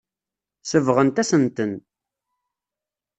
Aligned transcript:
Sebɣent-asen-ten. 0.63 1.71